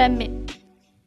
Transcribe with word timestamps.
Benvi 0.00 0.30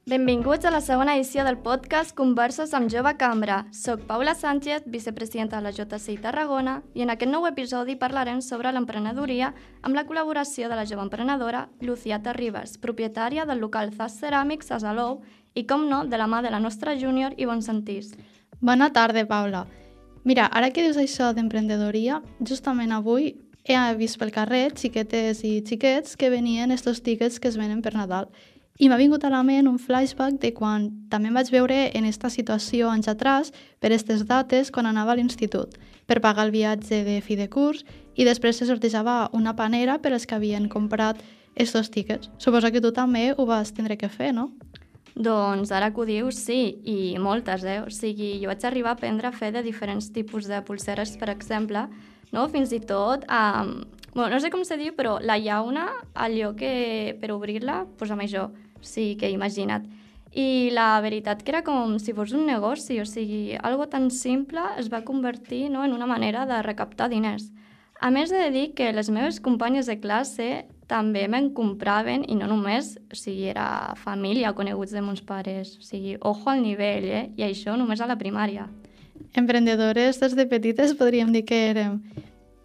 Benvinguts 0.06 0.68
a 0.70 0.72
la 0.72 0.80
segona 0.80 1.16
edició 1.16 1.42
del 1.48 1.56
podcast 1.66 2.14
Converses 2.14 2.76
amb 2.78 2.92
Jove 2.94 3.16
Cambra. 3.18 3.64
Soc 3.74 4.04
Paula 4.06 4.36
Sánchez, 4.38 4.84
vicepresidenta 4.86 5.58
de 5.58 5.64
la 5.64 5.72
JCI 5.72 6.20
Tarragona, 6.22 6.76
i 6.94 7.02
en 7.02 7.10
aquest 7.10 7.32
nou 7.32 7.48
episodi 7.50 7.96
parlarem 7.98 8.44
sobre 8.46 8.70
l'emprenedoria 8.70 9.48
amb 9.82 9.98
la 9.98 10.04
col·laboració 10.06 10.70
de 10.70 10.78
la 10.78 10.86
jove 10.86 11.02
emprenedora 11.02 11.64
Luciata 11.82 12.36
Ribas, 12.38 12.78
propietària 12.78 13.48
del 13.50 13.66
local 13.66 13.90
Zas 13.98 14.20
Ceràmics 14.22 14.70
a 14.70 14.78
Salou 14.84 15.24
i, 15.56 15.66
com 15.66 15.90
no, 15.90 16.04
de 16.06 16.20
la 16.22 16.30
mà 16.30 16.44
de 16.46 16.54
la 16.54 16.62
nostra 16.62 16.94
júnior 16.94 17.34
i 17.38 17.50
bon 17.50 17.66
sentís. 17.66 18.14
Bona 18.62 18.92
tarda, 18.94 19.26
Paula. 19.26 19.66
Mira, 20.24 20.46
ara 20.54 20.70
que 20.70 20.86
dius 20.86 21.02
això 21.02 21.34
d'emprendedoria, 21.34 22.22
justament 22.46 22.94
avui 22.94 23.34
he 23.64 23.96
vist 23.96 24.20
pel 24.20 24.32
carrer 24.36 24.74
xiquetes 24.76 25.40
i 25.48 25.62
xiquets 25.66 26.18
que 26.20 26.30
venien 26.30 26.72
estos 26.72 27.02
tiquets 27.02 27.40
que 27.40 27.48
es 27.48 27.58
venen 27.58 27.82
per 27.82 27.94
Nadal 27.96 28.28
i 28.80 28.90
m'ha 28.90 28.98
vingut 28.98 29.24
a 29.24 29.30
la 29.30 29.44
ment 29.46 29.70
un 29.70 29.78
flashback 29.78 30.40
de 30.42 30.54
quan 30.54 30.90
també 31.10 31.30
em 31.30 31.38
vaig 31.38 31.52
veure 31.54 31.76
en 31.94 32.08
aquesta 32.08 32.32
situació 32.34 32.90
anys 32.90 33.08
atrás 33.12 33.52
per 33.80 33.92
aquestes 33.92 34.26
dates 34.26 34.72
quan 34.74 34.90
anava 34.90 35.14
a 35.14 35.20
l'institut 35.20 35.78
per 36.08 36.22
pagar 36.22 36.48
el 36.48 36.56
viatge 36.56 37.04
de 37.06 37.20
fi 37.22 37.38
de 37.38 37.50
curs 37.54 37.84
i 38.16 38.26
després 38.26 38.58
se 38.58 38.66
sortejava 38.66 39.30
una 39.34 39.56
panera 39.56 40.00
per 40.02 40.14
als 40.14 40.26
que 40.26 40.36
havien 40.36 40.70
comprat 40.70 41.22
estos 41.56 41.92
tickets. 41.92 42.32
Suposo 42.38 42.72
que 42.72 42.82
tu 42.82 42.92
també 42.92 43.34
ho 43.38 43.46
vas 43.46 43.74
tindre 43.74 43.98
que 43.98 44.10
fer, 44.10 44.34
no? 44.34 44.52
Doncs 45.14 45.70
ara 45.72 45.92
que 45.94 46.02
ho 46.02 46.06
dius, 46.10 46.40
sí, 46.42 46.80
i 46.90 47.18
moltes, 47.22 47.64
eh? 47.64 47.82
O 47.86 47.92
sigui, 47.94 48.40
jo 48.42 48.50
vaig 48.50 48.66
arribar 48.66 48.96
a 48.96 48.98
aprendre 48.98 49.30
a 49.30 49.36
fer 49.36 49.52
de 49.54 49.62
diferents 49.62 50.10
tipus 50.10 50.50
de 50.50 50.62
pulseres, 50.66 51.14
per 51.22 51.30
exemple, 51.30 51.86
no? 52.34 52.48
Fins 52.50 52.74
i 52.74 52.82
tot 52.82 53.26
amb... 53.30 53.86
Bueno, 54.14 54.36
no 54.36 54.40
sé 54.42 54.52
com 54.54 54.62
se 54.66 54.78
diu, 54.78 54.94
però 54.94 55.18
la 55.22 55.40
llauna, 55.42 55.88
allò 56.14 56.52
que 56.58 57.16
per 57.22 57.32
obrir-la, 57.34 57.84
amb 57.86 58.26
això. 58.26 58.50
Sigui, 58.84 59.18
que 59.18 59.32
imagina't. 59.32 59.88
I 60.34 60.70
la 60.74 61.00
veritat 61.02 61.44
que 61.44 61.54
era 61.54 61.64
com 61.64 62.00
si 62.02 62.14
fos 62.14 62.34
un 62.34 62.48
negoci, 62.50 63.00
o 63.02 63.06
sigui, 63.06 63.58
algo 63.62 63.88
tan 63.90 64.10
simple 64.12 64.62
es 64.82 64.90
va 64.94 65.04
convertir 65.06 65.68
no, 65.70 65.84
en 65.86 65.94
una 65.94 66.10
manera 66.10 66.48
de 66.50 66.62
recaptar 66.66 67.10
diners. 67.10 67.52
A 68.02 68.10
més 68.12 68.34
de 68.34 68.50
dir 68.52 68.74
que 68.76 68.92
les 68.92 69.10
meves 69.14 69.40
companyes 69.40 69.88
de 69.88 70.00
classe 70.02 70.66
també 70.90 71.28
me'n 71.32 71.52
compraven 71.56 72.26
i 72.28 72.36
no 72.36 72.50
només, 72.50 72.98
o 73.14 73.16
sigui, 73.16 73.46
era 73.54 73.94
família, 73.96 74.52
coneguts 74.58 74.92
de 74.92 75.04
mons 75.06 75.22
pares. 75.24 75.78
O 75.80 75.86
sigui, 75.86 76.18
ojo 76.20 76.50
al 76.50 76.64
nivell, 76.66 77.06
eh? 77.06 77.26
I 77.38 77.46
això 77.48 77.78
només 77.80 78.02
a 78.02 78.10
la 78.10 78.18
primària. 78.20 78.68
Emprendedores 79.38 80.20
des 80.20 80.36
de 80.36 80.46
petites 80.50 80.98
podríem 81.00 81.32
dir 81.32 81.46
que 81.46 81.62
érem. 81.70 82.02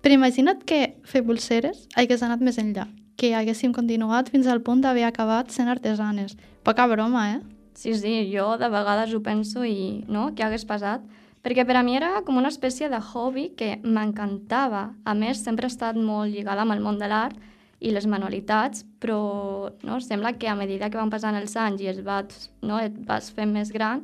Però 0.03 0.15
imagina't 0.15 0.65
que 0.67 0.97
fer 1.05 1.23
pulseres 1.27 1.87
hagués 1.97 2.23
anat 2.23 2.43
més 2.45 2.59
enllà, 2.59 2.89
que 3.19 3.35
haguéssim 3.35 3.75
continuat 3.75 4.31
fins 4.31 4.47
al 4.47 4.63
punt 4.63 4.81
d'haver 4.85 5.09
acabat 5.09 5.51
sent 5.51 5.69
artesanes. 5.69 6.37
Poca 6.63 6.87
broma, 6.87 7.25
eh? 7.35 7.41
Sí, 7.75 7.95
sí, 7.99 8.15
jo 8.31 8.57
de 8.59 8.71
vegades 8.71 9.13
ho 9.15 9.21
penso 9.23 9.65
i, 9.67 10.05
no?, 10.07 10.31
què 10.35 10.47
hagués 10.47 10.65
passat? 10.67 11.03
Perquè 11.43 11.65
per 11.67 11.77
a 11.79 11.83
mi 11.87 11.95
era 11.99 12.23
com 12.27 12.39
una 12.39 12.51
espècie 12.51 12.89
de 12.91 12.99
hobby 12.99 13.49
que 13.59 13.77
m'encantava. 13.83 14.89
A 15.07 15.15
més, 15.15 15.43
sempre 15.43 15.67
he 15.67 15.73
estat 15.73 15.99
molt 15.99 16.33
lligada 16.33 16.65
amb 16.65 16.75
el 16.75 16.83
món 16.83 16.99
de 16.99 17.11
l'art 17.11 17.39
i 17.79 17.93
les 17.95 18.07
manualitats, 18.11 18.83
però 18.99 19.71
no, 19.87 20.01
sembla 20.03 20.35
que 20.39 20.51
a 20.51 20.57
medida 20.59 20.91
que 20.91 20.99
van 20.99 21.11
passant 21.11 21.39
els 21.39 21.55
anys 21.57 21.83
i 21.83 21.91
es 21.91 22.03
vas, 22.07 22.51
no, 22.63 22.81
et 22.83 22.95
vas 23.07 23.31
fent 23.35 23.55
més 23.55 23.71
gran, 23.75 24.03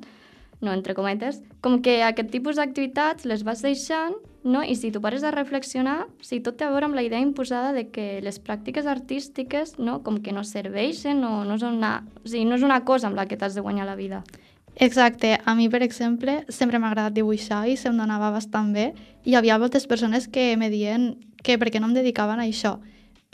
no, 0.61 0.71
entre 0.73 0.95
cometes, 0.95 1.43
com 1.61 1.81
que 1.83 2.01
aquest 2.07 2.31
tipus 2.31 2.59
d'activitats 2.59 3.27
les 3.27 3.43
vas 3.47 3.63
deixant 3.67 4.15
no? 4.44 4.62
I 4.62 4.77
si 4.77 4.93
tu 4.93 5.00
pares 5.00 5.25
a 5.25 5.32
reflexionar, 5.32 6.06
si 6.21 6.38
tot 6.44 6.60
té 6.60 6.69
a 6.69 6.71
veure 6.71 6.87
amb 6.87 6.94
la 6.94 7.03
idea 7.03 7.19
imposada 7.19 7.72
de 7.72 7.88
que 7.91 8.21
les 8.22 8.38
pràctiques 8.38 8.87
artístiques 8.87 9.78
no? 9.81 10.03
com 10.05 10.21
que 10.22 10.37
no 10.37 10.44
serveixen 10.44 11.25
o 11.25 11.43
no, 11.49 11.59
són 11.59 11.81
una, 11.81 12.05
o 12.22 12.28
sigui, 12.28 12.44
no 12.44 12.60
és 12.60 12.62
una 12.62 12.84
cosa 12.84 13.09
amb 13.09 13.19
la 13.19 13.27
que 13.27 13.41
t'has 13.41 13.56
de 13.56 13.65
guanyar 13.65 13.88
la 13.88 13.97
vida. 13.97 14.22
Exacte. 14.77 15.38
A 15.44 15.55
mi, 15.55 15.69
per 15.71 15.82
exemple, 15.82 16.44
sempre 16.49 16.78
m'ha 16.78 16.91
agradat 16.91 17.15
dibuixar 17.15 17.65
i 17.71 17.77
se'm 17.78 17.97
donava 17.97 18.32
bastant 18.34 18.72
bé 18.75 18.91
i 19.25 19.32
hi 19.32 19.37
havia 19.38 19.59
moltes 19.59 19.87
persones 19.87 20.27
que 20.28 20.56
me 20.59 20.69
diuen 20.71 21.15
que 21.43 21.56
per 21.59 21.71
què 21.71 21.81
no 21.81 21.88
em 21.88 21.94
dedicaven 21.94 22.43
a 22.43 22.49
això. 22.49 22.81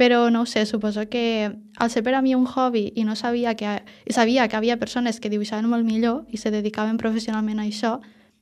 Però 0.00 0.30
no 0.32 0.46
sé, 0.46 0.64
suposo 0.64 1.08
que 1.10 1.52
al 1.76 1.90
ser 1.90 2.02
per 2.04 2.14
a 2.14 2.22
mi 2.22 2.34
un 2.34 2.46
hobby 2.46 2.92
i 2.96 3.04
no 3.04 3.16
sabia 3.16 3.54
que, 3.54 3.82
sabia 4.08 4.48
que 4.48 4.56
havia 4.56 4.78
persones 4.78 5.20
que 5.20 5.28
dibuixaven 5.28 5.68
molt 5.68 5.84
millor 5.84 6.24
i 6.30 6.40
se 6.40 6.52
dedicaven 6.52 6.96
professionalment 6.96 7.60
a 7.60 7.66
això, 7.68 7.98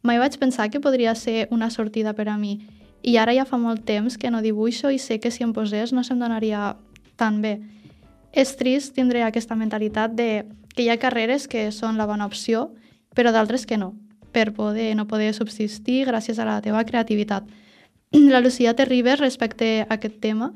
Mai 0.09 0.17
vaig 0.17 0.39
pensar 0.41 0.71
que 0.71 0.81
podria 0.81 1.13
ser 1.15 1.49
una 1.53 1.69
sortida 1.69 2.15
per 2.17 2.31
a 2.33 2.39
mi 2.41 2.55
i 3.05 3.19
ara 3.21 3.35
ja 3.37 3.45
fa 3.45 3.59
molt 3.61 3.83
temps 3.85 4.15
que 4.17 4.31
no 4.33 4.41
dibuixo 4.41 4.89
i 4.89 4.97
sé 4.97 5.19
que 5.21 5.29
si 5.31 5.43
em 5.45 5.51
posés 5.53 5.93
no 5.93 6.01
se'm 6.01 6.17
donaria 6.17 6.77
tan 7.21 7.43
bé. 7.43 7.59
És 8.33 8.55
trist 8.57 8.95
tindre 8.97 9.21
aquesta 9.27 9.55
mentalitat 9.55 10.15
de 10.17 10.47
que 10.73 10.87
hi 10.87 10.89
ha 10.89 10.97
carreres 10.97 11.45
que 11.47 11.67
són 11.77 12.01
la 12.01 12.07
bona 12.09 12.25
opció, 12.25 12.71
però 13.13 13.35
d'altres 13.37 13.67
que 13.67 13.77
no, 13.77 13.91
per 14.33 14.55
poder 14.57 14.95
no 14.97 15.05
poder 15.11 15.35
subsistir 15.37 16.07
gràcies 16.09 16.41
a 16.41 16.47
la 16.49 16.63
teva 16.65 16.87
creativitat. 16.89 17.45
La 18.33 18.41
Lucia 18.41 18.73
Terribes, 18.73 19.21
respecte 19.21 19.83
a 19.83 19.99
aquest 19.99 20.23
tema, 20.25 20.55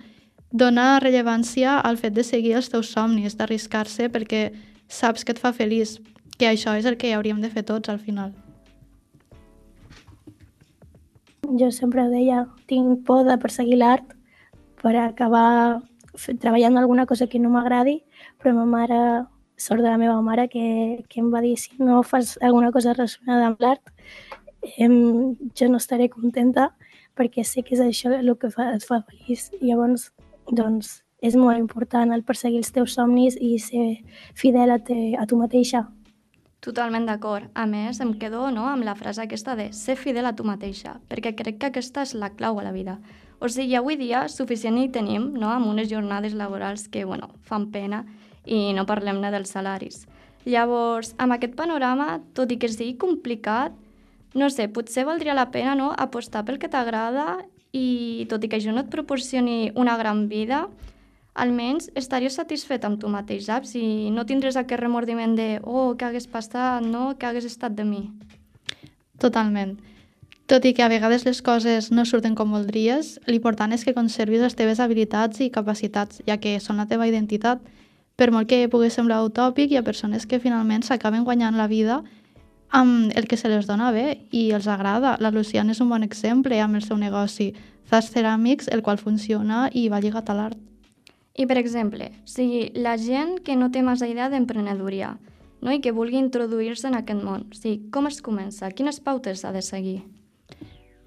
dona 0.50 0.96
rellevància 1.04 1.76
al 1.76 2.00
fet 2.00 2.16
de 2.16 2.24
seguir 2.24 2.56
els 2.56 2.72
teus 2.72 2.88
somnis, 2.88 3.36
d'arriscar-se 3.36 4.08
perquè 4.08 4.46
saps 4.88 5.28
que 5.28 5.36
et 5.36 5.44
fa 5.44 5.52
feliç, 5.52 5.98
que 6.38 6.48
això 6.48 6.72
és 6.80 6.88
el 6.88 6.96
que 6.96 7.12
hauríem 7.12 7.44
de 7.44 7.52
fer 7.52 7.66
tots 7.68 7.92
al 7.92 8.00
final 8.00 8.32
jo 11.58 11.70
sempre 11.70 12.08
deia, 12.10 12.46
tinc 12.66 13.04
por 13.06 13.24
de 13.28 13.38
perseguir 13.38 13.78
l'art 13.80 14.14
per 14.82 14.96
acabar 14.96 15.82
treballant 16.40 16.76
alguna 16.76 17.06
cosa 17.06 17.26
que 17.26 17.38
no 17.38 17.50
m'agradi, 17.50 18.02
però 18.42 18.54
ma 18.54 18.66
mare, 18.66 19.00
sort 19.56 19.82
de 19.82 19.88
la 19.88 19.98
meva 19.98 20.20
mare, 20.22 20.48
que, 20.48 21.04
que 21.08 21.20
em 21.20 21.30
va 21.32 21.40
dir 21.40 21.56
si 21.56 21.72
no 21.78 22.02
fas 22.02 22.36
alguna 22.42 22.72
cosa 22.72 22.92
relacionada 22.92 23.46
amb 23.46 23.62
l'art, 23.62 23.92
eh, 24.62 24.88
jo 24.88 25.68
no 25.68 25.80
estaré 25.80 26.08
contenta 26.10 26.72
perquè 27.16 27.44
sé 27.44 27.62
que 27.62 27.76
és 27.76 27.80
això 27.84 28.12
el 28.16 28.34
que 28.40 28.50
fa, 28.50 28.72
et 28.76 28.84
fa 28.84 29.02
feliç. 29.08 29.50
Llavors, 29.60 30.10
doncs, 30.50 31.02
és 31.22 31.36
molt 31.38 31.58
important 31.60 32.12
el 32.12 32.24
perseguir 32.26 32.62
els 32.62 32.72
teus 32.74 32.96
somnis 32.96 33.36
i 33.38 33.58
ser 33.62 34.02
fidel 34.34 34.72
a, 34.74 34.78
te, 34.82 35.14
a 35.18 35.26
tu 35.28 35.38
mateixa. 35.38 35.86
Totalment 36.62 37.08
d'acord. 37.08 37.48
A 37.58 37.64
més, 37.66 37.98
em 38.04 38.12
quedo 38.14 38.44
no, 38.54 38.68
amb 38.70 38.86
la 38.86 38.94
frase 38.94 39.24
aquesta 39.24 39.56
de 39.58 39.72
ser 39.74 39.96
fidel 39.98 40.28
a 40.28 40.34
tu 40.38 40.44
mateixa, 40.46 40.94
perquè 41.10 41.32
crec 41.34 41.58
que 41.58 41.70
aquesta 41.72 42.04
és 42.06 42.14
la 42.14 42.30
clau 42.38 42.60
a 42.60 42.62
la 42.62 42.70
vida. 42.70 43.00
O 43.42 43.48
sigui, 43.50 43.74
avui 43.74 43.96
dia 43.98 44.28
suficient 44.30 44.78
hi 44.78 44.86
tenim 44.94 45.32
no, 45.34 45.48
amb 45.50 45.66
unes 45.66 45.90
jornades 45.90 46.36
laborals 46.38 46.86
que 46.86 47.02
bueno, 47.04 47.32
fan 47.42 47.66
pena 47.74 48.04
i 48.46 48.70
no 48.76 48.86
parlem-ne 48.86 49.32
dels 49.34 49.50
salaris. 49.50 50.04
Llavors, 50.46 51.16
amb 51.18 51.34
aquest 51.34 51.58
panorama, 51.58 52.20
tot 52.38 52.54
i 52.54 52.60
que 52.62 52.70
sigui 52.70 52.94
complicat, 52.94 53.74
no 54.38 54.46
sé, 54.46 54.68
potser 54.70 55.02
valdria 55.04 55.34
la 55.34 55.50
pena 55.50 55.74
no, 55.74 55.90
apostar 55.98 56.44
pel 56.46 56.62
que 56.62 56.70
t'agrada 56.70 57.40
i 57.74 58.28
tot 58.30 58.46
i 58.46 58.52
que 58.52 58.62
això 58.62 58.70
no 58.70 58.86
et 58.86 58.94
proporcioni 58.94 59.72
una 59.74 59.98
gran 59.98 60.28
vida, 60.30 60.68
almenys 61.34 61.88
estaries 61.96 62.36
satisfet 62.36 62.84
amb 62.84 63.00
tu 63.00 63.08
mateix, 63.08 63.46
saps? 63.46 63.74
I 63.78 64.10
no 64.12 64.26
tindràs 64.28 64.58
aquest 64.60 64.80
remordiment 64.80 65.36
de 65.36 65.48
oh, 65.62 65.94
què 65.96 66.10
hagués 66.10 66.28
passat, 66.28 66.84
no? 66.84 67.12
Què 67.18 67.30
hagués 67.30 67.48
estat 67.48 67.76
de 67.76 67.86
mi? 67.88 68.04
Totalment. 69.22 69.78
Tot 70.50 70.66
i 70.68 70.74
que 70.76 70.82
a 70.84 70.90
vegades 70.92 71.24
les 71.24 71.40
coses 71.40 71.90
no 71.94 72.04
surten 72.04 72.34
com 72.36 72.50
voldries, 72.52 73.14
l'important 73.30 73.72
és 73.72 73.86
que 73.86 73.94
conservis 73.96 74.42
les 74.42 74.56
teves 74.58 74.82
habilitats 74.82 75.40
i 75.40 75.52
capacitats, 75.54 76.20
ja 76.26 76.36
que 76.36 76.58
són 76.60 76.82
la 76.82 76.88
teva 76.90 77.06
identitat. 77.08 77.62
Per 78.20 78.28
molt 78.34 78.50
que 78.50 78.66
pugui 78.68 78.90
semblar 78.92 79.22
utòpic, 79.24 79.70
hi 79.72 79.78
ha 79.80 79.86
persones 79.86 80.26
que 80.28 80.42
finalment 80.42 80.84
s'acaben 80.84 81.24
guanyant 81.24 81.56
la 81.56 81.70
vida 81.70 82.02
amb 82.72 83.12
el 83.16 83.28
que 83.28 83.36
se 83.36 83.48
les 83.48 83.68
dona 83.68 83.92
bé 83.92 84.26
i 84.30 84.50
els 84.52 84.68
agrada. 84.68 85.16
La 85.20 85.32
Luciana 85.32 85.72
és 85.72 85.80
un 85.80 85.88
bon 85.88 86.04
exemple 86.04 86.60
amb 86.60 86.76
el 86.76 86.84
seu 86.84 87.00
negoci, 87.00 87.52
Zas 87.88 88.12
Ceràmics, 88.12 88.68
el 88.72 88.82
qual 88.82 89.00
funciona 89.00 89.70
i 89.72 89.88
va 89.88 90.00
lligat 90.00 90.28
a 90.28 90.36
l'art. 90.36 90.71
I, 91.34 91.46
per 91.48 91.56
exemple, 91.56 92.10
sigui 92.28 92.70
la 92.76 92.98
gent 93.00 93.38
que 93.44 93.56
no 93.56 93.70
té 93.72 93.82
massa 93.82 94.08
idea 94.08 94.28
d'emprenedoria 94.28 95.14
no? 95.62 95.72
i 95.72 95.80
que 95.80 95.94
vulgui 95.96 96.18
introduir-se 96.20 96.90
en 96.90 96.98
aquest 96.98 97.22
món, 97.24 97.46
o 97.48 97.56
sigui, 97.56 97.88
com 97.94 98.10
es 98.10 98.20
comença? 98.20 98.70
Quines 98.70 99.00
pautes 99.00 99.44
ha 99.44 99.52
de 99.54 99.62
seguir? 99.64 100.02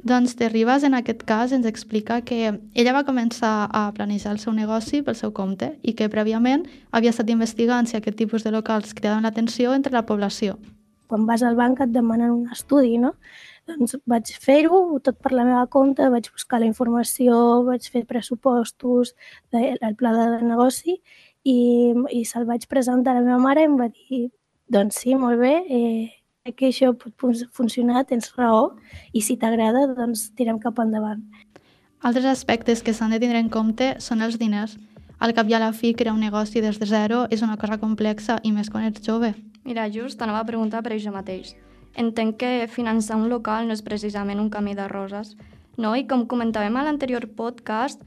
Doncs 0.05 0.35
Terribas, 0.37 0.83
en 0.85 0.93
aquest 0.93 1.23
cas, 1.25 1.51
ens 1.51 1.65
explica 1.65 2.19
que 2.21 2.59
ella 2.77 2.93
va 2.93 3.05
començar 3.05 3.67
a 3.73 3.87
planejar 3.93 4.35
el 4.35 4.41
seu 4.41 4.53
negoci 4.53 5.01
pel 5.01 5.17
seu 5.17 5.33
compte 5.33 5.71
i 5.81 5.95
que 5.97 6.11
prèviament 6.13 6.67
havia 6.91 7.09
estat 7.09 7.31
investigant 7.33 7.89
si 7.89 7.97
aquest 7.97 8.17
tipus 8.17 8.45
de 8.45 8.53
locals 8.53 8.93
cridaven 8.93 9.25
l'atenció 9.25 9.73
entre 9.73 9.93
la 9.97 10.05
població. 10.05 10.59
Quan 11.07 11.25
vas 11.29 11.43
al 11.43 11.55
banc 11.55 11.81
et 11.83 11.91
demanen 11.93 12.31
un 12.33 12.49
estudi, 12.51 12.97
no? 13.01 13.13
Doncs 13.69 13.95
vaig 14.09 14.29
fer-ho 14.41 14.99
tot 15.05 15.17
per 15.21 15.31
la 15.33 15.45
meva 15.45 15.65
compte, 15.71 16.05
vaig 16.13 16.29
buscar 16.33 16.59
la 16.61 16.69
informació, 16.69 17.63
vaig 17.65 17.87
fer 17.89 18.05
pressupostos, 18.09 19.15
el 19.51 19.95
pla 19.97 20.13
de 20.17 20.27
negoci 20.45 20.99
i, 21.45 21.57
i 22.13 22.25
se'l 22.25 22.45
vaig 22.49 22.67
presentar 22.69 23.13
a 23.13 23.19
la 23.19 23.25
meva 23.25 23.41
mare 23.41 23.65
i 23.65 23.69
em 23.69 23.79
va 23.79 23.89
dir 23.89 24.27
doncs 24.69 25.01
sí, 25.01 25.13
molt 25.15 25.39
bé, 25.41 25.55
eh, 25.69 26.53
que 26.57 26.69
això 26.69 26.91
pot 26.97 27.13
funcionar, 27.53 28.05
tens 28.09 28.31
raó, 28.37 28.75
i 29.13 29.21
si 29.21 29.37
t'agrada, 29.37 29.85
doncs 29.97 30.29
tirem 30.37 30.59
cap 30.61 30.79
endavant. 30.81 31.21
Altres 32.05 32.25
aspectes 32.29 32.83
que 32.85 32.93
s'han 32.93 33.13
de 33.13 33.21
tindre 33.21 33.41
en 33.41 33.49
compte 33.49 33.95
són 34.01 34.21
els 34.21 34.37
diners. 34.41 34.75
Al 35.17 35.33
cap 35.33 35.49
i 35.49 35.55
a 35.55 35.61
la 35.61 35.71
fi, 35.73 35.93
crear 35.97 36.13
un 36.13 36.21
negoci 36.21 36.61
des 36.61 36.77
de 36.77 36.85
zero 36.85 37.25
és 37.31 37.41
una 37.41 37.57
cosa 37.57 37.79
complexa 37.81 38.39
i 38.43 38.51
més 38.51 38.69
quan 38.69 38.85
ets 38.85 39.01
jove. 39.05 39.33
Mira, 39.65 39.89
just 39.89 40.21
anava 40.21 40.43
a 40.43 40.47
preguntar 40.47 40.83
per 40.85 40.93
això 40.93 41.11
mateix. 41.11 41.55
Entenc 41.97 42.37
que 42.37 42.67
finançar 42.69 43.17
un 43.17 43.31
local 43.31 43.65
no 43.67 43.73
és 43.73 43.81
precisament 43.81 44.39
un 44.39 44.51
camí 44.53 44.75
de 44.77 44.87
roses, 44.87 45.33
no? 45.77 45.95
I 45.95 46.05
com 46.07 46.27
comentàvem 46.29 46.75
a 46.77 46.83
l'anterior 46.85 47.25
podcast, 47.37 48.03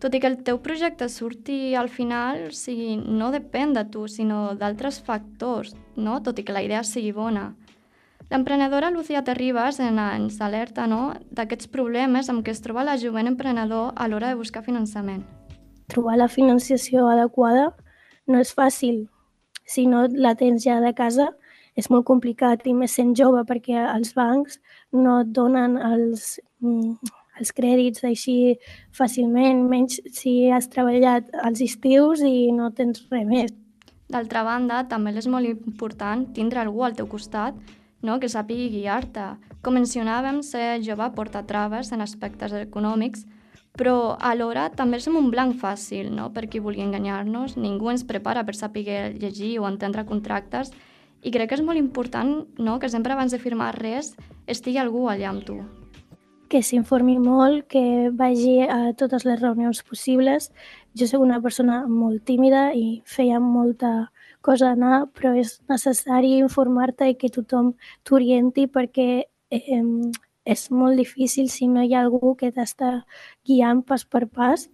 tot 0.00 0.14
i 0.16 0.20
que 0.20 0.28
el 0.28 0.38
teu 0.46 0.58
projecte 0.64 1.08
surti 1.08 1.74
al 1.76 1.88
final, 1.88 2.48
o 2.48 2.54
sigui, 2.56 2.96
no 2.96 3.30
depèn 3.32 3.72
de 3.76 3.84
tu, 3.88 4.06
sinó 4.08 4.54
d'altres 4.58 4.98
factors, 5.04 5.74
no? 5.96 6.18
tot 6.22 6.40
i 6.40 6.44
que 6.44 6.56
la 6.56 6.64
idea 6.64 6.82
sigui 6.84 7.12
bona. 7.16 7.54
L'emprenedora 8.30 8.90
Lucía 8.90 9.22
Terribas 9.24 9.78
ens 9.80 10.40
alerta 10.40 10.86
no? 10.88 11.14
d'aquests 11.30 11.68
problemes 11.72 12.28
amb 12.32 12.44
què 12.44 12.52
es 12.52 12.60
troba 12.64 12.84
la 12.84 12.98
jovent 13.00 13.28
emprenedor 13.30 13.92
a 13.96 14.08
l'hora 14.08 14.32
de 14.32 14.40
buscar 14.40 14.64
finançament. 14.64 15.24
Trobar 15.88 16.16
la 16.16 16.28
financiació 16.28 17.08
adequada 17.08 17.70
no 18.26 18.40
és 18.40 18.52
fàcil. 18.56 19.06
Si 19.64 19.86
no 19.86 20.06
la 20.12 20.34
tens 20.38 20.64
ja 20.64 20.80
de 20.80 20.92
casa, 20.94 21.30
és 21.74 21.90
molt 21.90 22.06
complicat 22.06 22.66
i 22.70 22.74
més 22.76 22.94
sent 22.94 23.14
jove 23.18 23.42
perquè 23.48 23.76
els 23.82 24.14
bancs 24.14 24.60
no 24.92 25.20
et 25.24 25.32
donen 25.34 25.76
els, 25.76 26.38
mm, 26.62 27.12
els 27.40 27.52
crèdits 27.52 28.04
així 28.04 28.56
fàcilment, 28.94 29.64
menys 29.68 30.00
si 30.12 30.50
has 30.50 30.68
treballat 30.70 31.30
als 31.42 31.60
estius 31.60 32.22
i 32.22 32.52
no 32.52 32.70
tens 32.70 33.06
res 33.10 33.26
més. 33.26 33.54
D'altra 34.08 34.44
banda, 34.44 34.84
també 34.86 35.14
és 35.16 35.26
molt 35.26 35.48
important 35.48 36.28
tindre 36.36 36.60
algú 36.60 36.84
al 36.84 36.94
teu 36.94 37.08
costat 37.10 37.56
no? 38.04 38.20
que 38.20 38.28
sàpigui 38.28 38.68
guiar-te. 38.70 39.32
Com 39.64 39.74
mencionàvem, 39.78 40.42
ser 40.44 40.82
jove 40.84 41.08
porta 41.16 41.42
traves 41.48 41.90
en 41.92 42.04
aspectes 42.04 42.52
econòmics, 42.52 43.24
però 43.74 44.16
alhora 44.20 44.68
també 44.70 45.00
som 45.02 45.16
un 45.18 45.30
blanc 45.34 45.56
fàcil 45.58 46.10
no? 46.14 46.30
per 46.32 46.46
qui 46.48 46.62
vulgui 46.62 46.84
enganyar-nos. 46.84 47.56
Ningú 47.58 47.90
ens 47.90 48.06
prepara 48.06 48.44
per 48.46 48.54
saber 48.54 49.14
llegir 49.18 49.58
o 49.58 49.68
entendre 49.68 50.06
contractes 50.06 50.70
i 51.22 51.32
crec 51.34 51.50
que 51.50 51.58
és 51.58 51.64
molt 51.64 51.80
important 51.80 52.44
no? 52.58 52.78
que 52.78 52.88
sempre 52.92 53.14
abans 53.14 53.32
de 53.32 53.42
firmar 53.42 53.74
res 53.80 54.14
estigui 54.46 54.78
algú 54.78 55.08
allà 55.10 55.32
amb 55.32 55.44
tu 55.46 55.58
que 56.54 56.60
s'informi 56.62 57.16
molt, 57.18 57.64
que 57.66 58.10
vagi 58.14 58.60
a 58.62 58.92
totes 58.94 59.24
les 59.26 59.40
reunions 59.40 59.80
possibles. 59.82 60.52
Jo 60.94 61.08
soc 61.10 61.24
una 61.24 61.40
persona 61.42 61.80
molt 61.90 62.22
tímida 62.28 62.68
i 62.78 63.00
feia 63.10 63.40
molta 63.42 64.12
cosa 64.44 64.74
anar, 64.76 65.08
però 65.16 65.32
és 65.40 65.56
necessari 65.72 66.36
informar-te 66.38 67.08
i 67.10 67.16
que 67.18 67.32
tothom 67.32 67.72
t'orienti 68.06 68.68
perquè 68.70 69.08
eh, 69.50 69.82
és 70.44 70.70
molt 70.70 71.00
difícil 71.00 71.48
si 71.50 71.66
no 71.68 71.82
hi 71.82 71.94
ha 71.94 72.02
algú 72.04 72.34
que 72.36 72.52
t'està 72.52 73.04
guiant 73.48 73.82
pas 73.82 74.04
per 74.04 74.26
pas, 74.28 74.68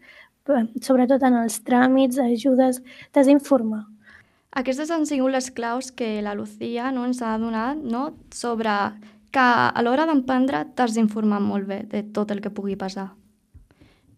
sobretot 0.83 1.23
en 1.23 1.39
els 1.45 1.61
tràmits, 1.67 2.19
ajudes, 2.19 2.83
t'has 3.13 3.31
d'informar. 3.31 3.85
Aquestes 4.51 4.91
han 4.91 5.07
sigut 5.07 5.31
les 5.31 5.51
claus 5.55 5.93
que 5.95 6.19
la 6.23 6.35
Lucía 6.35 6.91
no, 6.91 7.05
ens 7.07 7.23
ha 7.23 7.37
donat 7.39 7.79
no? 7.79 8.17
sobre 8.35 8.73
que 9.31 9.41
a 9.43 9.83
l'hora 9.83 10.09
d'emprendre 10.11 10.65
t'has 10.75 10.97
d'informar 10.97 11.39
molt 11.41 11.69
bé 11.71 11.85
de 11.87 12.03
tot 12.03 12.33
el 12.35 12.43
que 12.43 12.51
pugui 12.51 12.75
passar. 12.77 13.13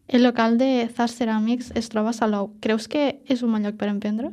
El 0.08 0.24
local 0.24 0.56
de 0.58 0.88
Zas 0.96 1.14
Ceràmics 1.18 1.70
es 1.76 1.88
troba 1.92 2.10
a 2.10 2.16
Salou. 2.16 2.50
Creus 2.64 2.88
que 2.88 3.20
és 3.28 3.44
un 3.44 3.52
bon 3.52 3.64
lloc 3.64 3.76
per 3.80 3.90
emprendre? 3.92 4.32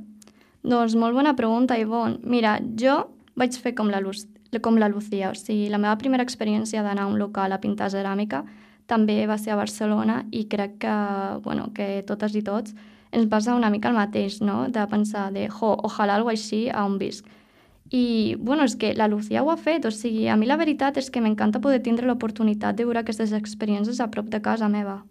Doncs 0.63 0.95
molt 1.00 1.15
bona 1.15 1.36
pregunta, 1.36 1.77
Ivonne. 1.80 2.19
Mira, 2.24 2.57
jo 2.80 2.98
vaig 3.39 3.56
fer 3.60 3.75
com 3.75 3.92
la, 3.92 4.01
Luz, 4.04 4.25
com 4.57 4.80
la 4.81 4.90
Lucía, 4.90 5.30
o 5.30 5.38
sigui, 5.38 5.69
la 5.69 5.78
meva 5.78 5.98
primera 6.01 6.25
experiència 6.25 6.81
d'anar 6.81 7.06
a 7.06 7.12
un 7.12 7.19
local 7.22 7.54
a 7.54 7.62
pintar 7.62 7.92
ceràmica 7.94 8.44
també 8.90 9.22
va 9.30 9.38
ser 9.38 9.54
a 9.54 9.60
Barcelona 9.60 10.24
i 10.31 10.48
crec 10.50 10.80
que, 10.81 10.96
bueno, 11.46 11.69
que 11.75 12.01
totes 12.07 12.34
i 12.34 12.42
tots 12.42 12.74
ens 13.12 13.28
passa 13.30 13.56
una 13.56 13.69
mica 13.69 13.90
el 13.90 13.98
mateix, 13.98 14.40
no? 14.42 14.63
De 14.69 14.86
pensar 14.90 15.30
de, 15.34 15.48
jo, 15.54 15.75
ojalà 15.86 16.18
algo 16.18 16.34
així 16.34 16.68
a 16.69 16.86
on 16.86 16.98
visc. 16.98 17.25
I, 17.90 18.36
bueno, 18.38 18.66
és 18.66 18.75
que 18.78 18.94
la 18.94 19.07
Lucía 19.10 19.42
ho 19.42 19.50
ha 19.50 19.57
fet, 19.57 19.86
o 19.86 19.92
sigui, 19.94 20.28
a 20.30 20.36
mi 20.38 20.50
la 20.50 20.57
veritat 20.57 20.98
és 21.01 21.10
que 21.10 21.22
m'encanta 21.22 21.62
poder 21.62 21.81
tindre 21.86 22.06
l'oportunitat 22.10 22.78
de 22.78 22.86
veure 22.86 23.01
aquestes 23.01 23.34
experiències 23.34 24.01
a 24.01 24.10
prop 24.13 24.30
de 24.30 24.42
casa 24.42 24.69
meva. 24.69 25.04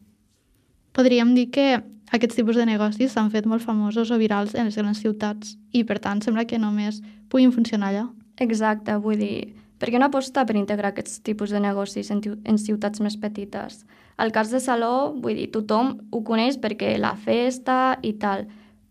Podríem 0.94 1.35
dir 1.35 1.49
que 1.55 1.67
aquests 2.11 2.38
tipus 2.38 2.56
de 2.56 2.67
negocis 2.67 3.12
s'han 3.12 3.32
fet 3.35 3.46
molt 3.46 3.62
famosos 3.62 4.11
o 4.11 4.19
virals 4.19 4.55
en 4.55 4.70
les 4.70 4.79
grans 4.79 5.02
ciutats 5.02 5.56
i, 5.73 5.82
per 5.85 5.99
tant, 5.99 6.23
sembla 6.23 6.46
que 6.46 6.58
només 6.58 7.02
puguin 7.29 7.52
funcionar 7.52 7.90
allà. 7.90 8.06
Exacte, 8.38 8.94
vull 9.02 9.19
dir, 9.19 9.55
per 9.79 9.90
què 9.90 9.99
no 9.99 10.08
apostar 10.08 10.44
per 10.46 10.56
integrar 10.58 10.93
aquests 10.93 11.20
tipus 11.26 11.50
de 11.55 11.61
negocis 11.62 12.11
en, 12.14 12.23
en 12.23 12.58
ciutats 12.58 13.02
més 13.02 13.19
petites? 13.19 13.85
El 14.19 14.32
cas 14.35 14.50
de 14.50 14.61
Saló, 14.62 15.12
vull 15.14 15.38
dir, 15.38 15.50
tothom 15.55 15.94
ho 16.11 16.23
coneix 16.26 16.58
perquè 16.58 16.96
la 16.99 17.14
festa 17.19 17.99
i 18.02 18.14
tal, 18.19 18.49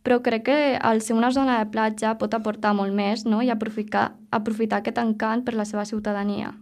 però 0.07 0.21
crec 0.23 0.45
que 0.47 0.59
al 0.79 1.01
ser 1.03 1.17
una 1.17 1.33
zona 1.35 1.57
de 1.59 1.67
platja 1.71 2.13
pot 2.19 2.31
aportar 2.35 2.71
molt 2.75 2.95
més 2.95 3.25
no? 3.27 3.41
i 3.43 3.51
aprofitar, 3.51 4.13
aprofitar 4.31 4.79
aquest 4.79 5.01
encant 5.03 5.43
per 5.43 5.57
la 5.59 5.67
seva 5.67 5.83
ciutadania. 5.83 6.53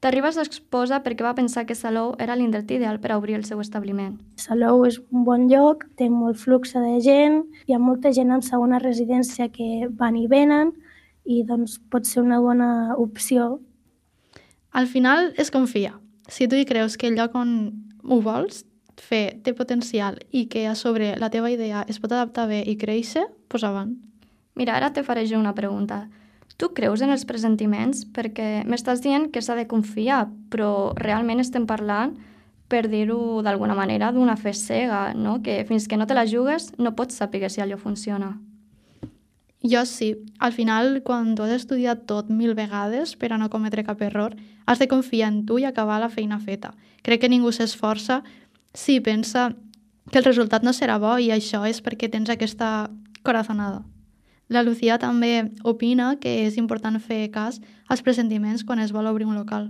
Terribas 0.00 0.36
exposa 0.38 1.00
perquè 1.02 1.24
va 1.26 1.34
pensar 1.34 1.64
que 1.66 1.74
Salou 1.74 2.12
era 2.22 2.36
l'indret 2.38 2.70
ideal 2.70 3.00
per 3.02 3.10
a 3.10 3.16
obrir 3.18 3.34
el 3.34 3.44
seu 3.44 3.60
establiment. 3.60 4.14
Salou 4.38 4.84
és 4.86 5.00
un 5.10 5.24
bon 5.26 5.48
lloc, 5.50 5.88
té 5.98 6.06
molt 6.08 6.38
flux 6.38 6.76
de 6.76 7.00
gent, 7.04 7.42
hi 7.66 7.74
ha 7.74 7.82
molta 7.82 8.12
gent 8.14 8.30
en 8.30 8.44
segona 8.46 8.78
residència 8.78 9.50
que 9.50 9.88
van 9.90 10.16
i 10.16 10.28
venen 10.30 10.70
i 11.28 11.42
doncs 11.44 11.76
pot 11.92 12.08
ser 12.08 12.24
una 12.24 12.40
bona 12.40 12.96
opció. 12.96 13.58
Al 14.72 14.88
final 14.88 15.34
es 15.36 15.52
confia. 15.52 15.98
Si 16.28 16.48
tu 16.48 16.56
hi 16.56 16.64
creus 16.68 16.96
que 16.96 17.08
el 17.08 17.16
lloc 17.16 17.36
on 17.36 17.52
ho 18.04 18.20
vols 18.24 18.64
fer 18.98 19.38
té 19.44 19.54
potencial 19.54 20.18
i 20.32 20.46
que 20.50 20.66
a 20.66 20.74
sobre 20.74 21.14
la 21.20 21.30
teva 21.30 21.52
idea 21.52 21.84
es 21.88 22.00
pot 22.00 22.12
adaptar 22.12 22.48
bé 22.48 22.62
i 22.66 22.76
créixer, 22.80 23.26
pues 23.48 23.64
avant. 23.64 23.92
Mira, 24.58 24.76
ara 24.76 24.92
te 24.92 25.04
faré 25.04 25.26
jo 25.28 25.38
una 25.38 25.54
pregunta. 25.54 26.08
Tu 26.58 26.72
creus 26.74 27.04
en 27.04 27.12
els 27.14 27.24
presentiments? 27.28 28.02
Perquè 28.10 28.64
m'estàs 28.66 29.04
dient 29.04 29.28
que 29.30 29.42
s'ha 29.44 29.54
de 29.54 29.68
confiar, 29.70 30.26
però 30.50 30.92
realment 30.98 31.38
estem 31.44 31.68
parlant, 31.68 32.16
per 32.68 32.88
dir-ho 32.90 33.40
d'alguna 33.44 33.76
manera, 33.78 34.10
d'una 34.12 34.36
fe 34.36 34.52
cega, 34.52 35.14
no? 35.14 35.38
que 35.42 35.62
fins 35.68 35.86
que 35.88 35.96
no 35.96 36.06
te 36.06 36.16
la 36.18 36.26
jugues 36.26 36.72
no 36.76 36.96
pots 36.96 37.16
saber 37.16 37.48
si 37.48 37.62
allò 37.62 37.78
funciona. 37.78 38.34
Jo 39.62 39.84
sí. 39.86 40.16
Al 40.38 40.52
final, 40.52 41.02
quan 41.02 41.34
tu 41.34 41.42
has 41.42 41.50
estudiat 41.50 42.06
tot 42.06 42.30
mil 42.30 42.54
vegades 42.54 43.16
per 43.16 43.32
a 43.32 43.38
no 43.38 43.50
cometre 43.50 43.84
cap 43.84 44.02
error, 44.02 44.36
has 44.66 44.78
de 44.78 44.86
confiar 44.86 45.32
en 45.32 45.46
tu 45.46 45.58
i 45.58 45.64
acabar 45.64 45.98
la 46.00 46.10
feina 46.10 46.38
feta. 46.38 46.74
Crec 47.02 47.22
que 47.22 47.32
ningú 47.32 47.50
s'esforça 47.52 48.22
Sí, 48.74 49.00
pensa 49.00 49.56
que 50.10 50.18
el 50.18 50.24
resultat 50.24 50.62
no 50.62 50.72
serà 50.72 50.98
bo 51.02 51.16
i 51.18 51.32
això 51.34 51.64
és 51.66 51.80
perquè 51.82 52.08
tens 52.12 52.30
aquesta 52.30 52.90
corazonada. 53.26 53.82
La 54.48 54.62
Lucía 54.62 54.98
també 55.02 55.50
opina 55.64 56.14
que 56.20 56.46
és 56.46 56.56
important 56.56 56.96
fer 57.00 57.26
cas 57.32 57.58
als 57.88 58.02
pressentiments 58.02 58.64
quan 58.64 58.78
es 58.78 58.92
vol 58.92 59.08
obrir 59.10 59.26
un 59.26 59.36
local. 59.36 59.68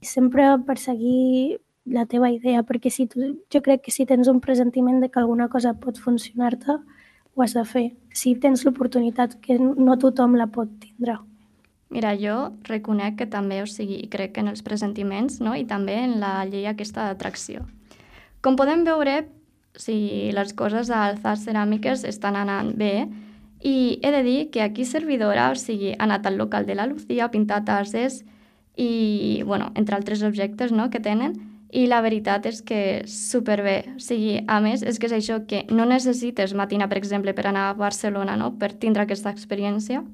Sempre 0.00 0.46
perseguir 0.64 1.58
la 1.84 2.06
teva 2.06 2.30
idea, 2.30 2.62
perquè 2.62 2.92
si 2.92 3.08
tu, 3.08 3.34
jo 3.52 3.60
crec 3.64 3.82
que 3.84 3.92
si 3.92 4.06
tens 4.06 4.28
un 4.28 4.40
presentiment 4.40 5.00
de 5.00 5.10
que 5.10 5.20
alguna 5.20 5.48
cosa 5.48 5.74
pot 5.74 5.98
funcionar-te, 5.98 6.78
ho 7.38 7.42
has 7.42 7.54
de 7.54 7.62
fer. 7.64 7.86
Si 8.10 8.34
tens 8.42 8.64
l'oportunitat, 8.66 9.36
que 9.40 9.54
no 9.58 9.94
tothom 10.02 10.34
la 10.34 10.48
pot 10.50 10.70
tindre. 10.82 11.20
Mira, 11.88 12.12
jo 12.18 12.50
reconec 12.66 13.16
que 13.20 13.28
també, 13.30 13.62
o 13.62 13.68
sigui, 13.70 14.02
crec 14.10 14.40
en 14.42 14.50
els 14.50 14.64
pressentiments 14.66 15.38
no? 15.40 15.54
i 15.56 15.64
també 15.64 15.94
en 16.02 16.18
la 16.20 16.42
llei 16.50 16.66
aquesta 16.66 17.06
d'atracció. 17.06 17.62
Com 18.42 18.58
podem 18.58 18.82
veure, 18.84 19.22
si 19.78 20.30
les 20.34 20.52
coses 20.58 20.90
a 20.90 21.04
Alzar 21.06 21.36
Ceràmiques 21.38 22.04
estan 22.10 22.36
anant 22.36 22.74
bé, 22.76 23.06
i 23.62 23.98
he 24.02 24.10
de 24.14 24.22
dir 24.26 24.50
que 24.50 24.62
aquí 24.62 24.84
servidora, 24.84 25.48
o 25.50 25.56
sigui, 25.58 25.94
ha 25.94 26.04
anat 26.10 26.26
al 26.26 26.36
local 26.38 26.66
de 26.66 26.74
la 26.74 26.86
Lucía 26.90 27.26
a 27.26 27.30
pintar 27.30 27.64
tases 27.64 28.24
i, 28.76 29.42
bueno, 29.46 29.72
entre 29.74 29.96
altres 29.96 30.22
objectes 30.22 30.74
no?, 30.74 30.90
que 30.90 31.00
tenen, 31.00 31.38
i 31.70 31.86
la 31.86 32.00
veritat 32.00 32.46
és 32.48 32.62
que 32.62 33.02
superbé. 33.08 33.94
O 33.96 34.00
sigui, 34.00 34.38
a 34.46 34.60
més, 34.64 34.82
és 34.82 34.98
que 34.98 35.08
és 35.10 35.16
això 35.18 35.40
que 35.46 35.64
no 35.70 35.84
necessites 35.88 36.54
matinar, 36.54 36.88
per 36.88 36.98
exemple, 36.98 37.34
per 37.34 37.46
anar 37.48 37.68
a 37.68 37.76
Barcelona, 37.76 38.36
no?, 38.36 38.54
per 38.58 38.72
tindre 38.72 39.04
aquesta 39.04 39.30
experiència, 39.30 40.04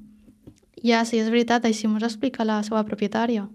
ja, 0.85 1.05
sí, 1.09 1.17
és 1.17 1.31
veritat, 1.33 1.65
així 1.65 1.89
m'ho 1.89 2.03
explica 2.03 2.45
la 2.45 2.63
seva 2.63 2.85
propietària. 2.85 3.49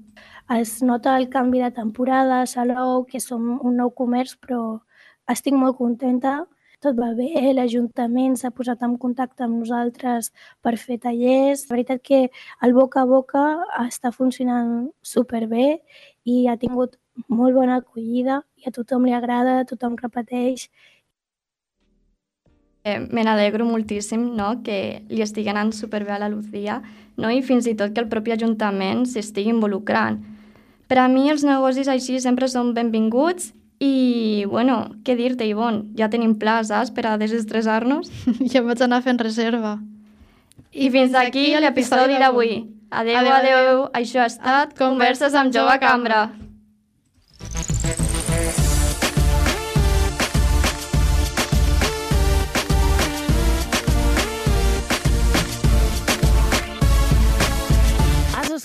es 0.56 0.82
nota 0.82 1.18
el 1.18 1.30
canvi 1.30 1.60
de 1.62 1.72
temporada, 1.72 2.46
Salou, 2.46 3.06
que 3.06 3.20
som 3.20 3.60
un 3.62 3.76
nou 3.78 3.92
comerç, 3.92 4.38
però 4.42 4.82
estic 5.28 5.54
molt 5.54 5.78
contenta 5.78 6.48
tot 6.80 6.96
va 6.96 7.10
bé, 7.12 7.52
l'Ajuntament 7.54 8.38
s'ha 8.40 8.54
posat 8.56 8.84
en 8.88 8.94
contacte 8.98 9.44
amb 9.44 9.58
nosaltres 9.60 10.32
per 10.64 10.78
fer 10.80 10.98
tallers. 11.04 11.66
La 11.68 11.76
veritat 11.76 12.02
que 12.02 12.20
el 12.64 12.74
boca 12.78 13.02
a 13.02 13.10
boca 13.10 13.44
està 13.84 14.14
funcionant 14.16 14.88
superbé 15.04 15.82
i 16.24 16.48
ha 16.48 16.56
tingut 16.62 16.96
molt 17.28 17.56
bona 17.58 17.80
acollida 17.82 18.42
i 18.58 18.70
a 18.70 18.72
tothom 18.72 19.06
li 19.06 19.14
agrada, 19.14 19.66
tothom 19.68 19.98
repeteix. 20.00 20.70
Eh, 22.86 23.00
me 23.12 23.26
n'alegro 23.28 23.66
moltíssim 23.68 24.36
no? 24.38 24.54
que 24.64 25.04
li 25.10 25.22
estigui 25.22 25.52
anant 25.52 25.74
superbé 25.76 26.16
a 26.16 26.20
la 26.22 26.30
Lucía 26.32 26.80
no? 27.18 27.28
i 27.28 27.42
fins 27.44 27.68
i 27.68 27.76
tot 27.76 27.92
que 27.92 28.00
el 28.00 28.08
propi 28.08 28.32
Ajuntament 28.32 29.04
s'estigui 29.06 29.52
involucrant. 29.52 30.22
Per 30.88 30.98
a 30.98 31.10
mi 31.12 31.28
els 31.30 31.44
negocis 31.46 31.92
així 31.92 32.18
sempre 32.24 32.48
són 32.48 32.72
benvinguts 32.74 33.52
i, 33.80 34.46
bueno, 34.50 34.80
què 35.06 35.16
dir-te, 35.16 35.46
Ivon? 35.48 35.84
Ja 36.00 36.10
tenim 36.12 36.34
places 36.40 36.92
per 36.92 37.06
a 37.08 37.18
desestressar-nos. 37.20 38.10
ja 38.52 38.64
vaig 38.66 38.82
anar 38.84 39.04
fent 39.06 39.22
reserva. 39.22 39.78
I 40.72 40.90
fins 40.92 41.16
aquí 41.16 41.52
l'episodi 41.60 42.20
d'avui. 42.20 42.60
Adeu, 42.90 43.20
adeu, 43.22 43.56
adeu. 43.56 43.82
Això 43.94 44.24
ha 44.24 44.30
estat 44.32 44.76
Converses 44.78 45.36
amb 45.38 45.54
Jove 45.56 45.78
Cambra. 45.84 46.28